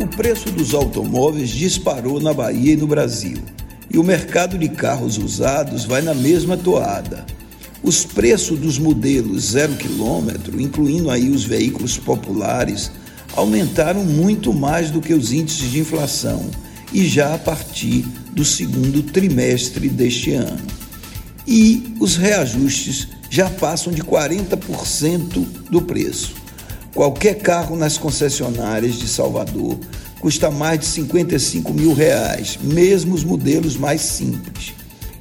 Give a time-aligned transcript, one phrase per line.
[0.00, 3.36] O preço dos automóveis disparou na Bahia e no Brasil,
[3.90, 7.26] e o mercado de carros usados vai na mesma toada.
[7.82, 12.90] Os preços dos modelos zero quilômetro, incluindo aí os veículos populares,
[13.36, 16.50] aumentaram muito mais do que os índices de inflação
[16.94, 20.66] e já a partir do segundo trimestre deste ano.
[21.46, 26.39] E os reajustes já passam de 40% do preço.
[26.94, 29.78] Qualquer carro nas concessionárias de Salvador
[30.20, 34.74] custa mais de 55 mil reais, mesmo os modelos mais simples.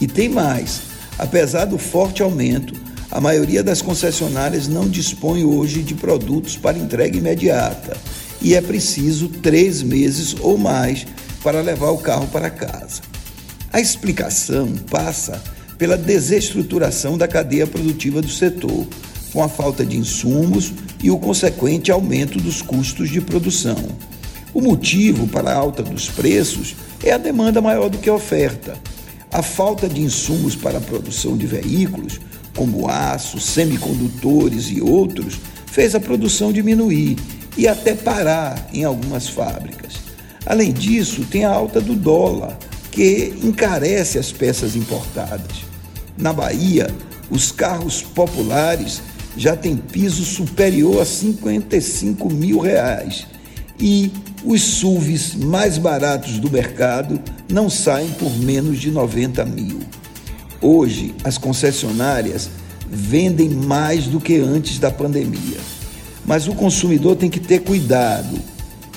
[0.00, 0.82] E tem mais:
[1.18, 2.74] apesar do forte aumento,
[3.10, 7.96] a maioria das concessionárias não dispõe hoje de produtos para entrega imediata
[8.40, 11.06] e é preciso três meses ou mais
[11.42, 13.02] para levar o carro para casa.
[13.72, 15.42] A explicação passa
[15.78, 18.86] pela desestruturação da cadeia produtiva do setor,
[19.32, 20.72] com a falta de insumos
[21.02, 23.76] e o consequente aumento dos custos de produção.
[24.52, 28.76] O motivo para a alta dos preços é a demanda maior do que a oferta.
[29.30, 32.20] A falta de insumos para a produção de veículos,
[32.54, 37.16] como aço, semicondutores e outros, fez a produção diminuir
[37.56, 39.94] e até parar em algumas fábricas.
[40.44, 42.58] Além disso, tem a alta do dólar,
[42.90, 45.64] que encarece as peças importadas.
[46.18, 46.94] Na Bahia,
[47.30, 49.00] os carros populares
[49.36, 53.26] já tem piso superior a 55 mil reais
[53.80, 54.10] e
[54.44, 59.80] os SUVs mais baratos do mercado não saem por menos de 90 mil.
[60.60, 62.48] Hoje, as concessionárias
[62.88, 65.58] vendem mais do que antes da pandemia.
[66.24, 68.38] Mas o consumidor tem que ter cuidado.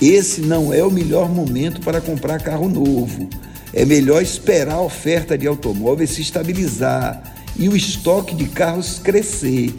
[0.02, 3.28] Esse não é o melhor momento para comprar carro novo.
[3.74, 9.74] É melhor esperar a oferta de automóveis se estabilizar e o estoque de carros crescer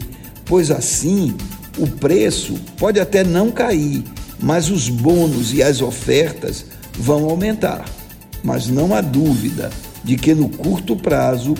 [0.47, 1.35] pois assim
[1.77, 4.03] o preço pode até não cair,
[4.41, 6.65] mas os bônus e as ofertas
[6.97, 7.85] vão aumentar.
[8.43, 9.69] Mas não há dúvida
[10.03, 11.55] de que no curto prazo